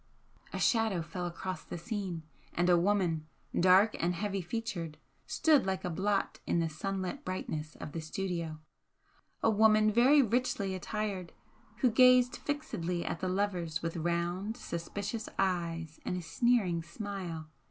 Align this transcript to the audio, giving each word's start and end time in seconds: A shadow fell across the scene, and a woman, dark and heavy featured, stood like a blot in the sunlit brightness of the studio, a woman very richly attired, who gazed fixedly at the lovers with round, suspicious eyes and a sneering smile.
A 0.51 0.57
shadow 0.57 1.03
fell 1.03 1.27
across 1.27 1.63
the 1.63 1.77
scene, 1.77 2.23
and 2.55 2.71
a 2.71 2.75
woman, 2.79 3.27
dark 3.53 3.95
and 3.99 4.15
heavy 4.15 4.41
featured, 4.41 4.97
stood 5.27 5.67
like 5.67 5.83
a 5.85 5.91
blot 5.91 6.39
in 6.47 6.57
the 6.57 6.69
sunlit 6.69 7.23
brightness 7.23 7.75
of 7.75 7.91
the 7.91 8.01
studio, 8.01 8.57
a 9.43 9.51
woman 9.51 9.91
very 9.91 10.23
richly 10.23 10.73
attired, 10.73 11.33
who 11.81 11.91
gazed 11.91 12.37
fixedly 12.37 13.05
at 13.05 13.19
the 13.19 13.29
lovers 13.29 13.83
with 13.83 13.95
round, 13.95 14.57
suspicious 14.57 15.29
eyes 15.37 15.99
and 16.03 16.17
a 16.17 16.21
sneering 16.23 16.81
smile. 16.81 17.51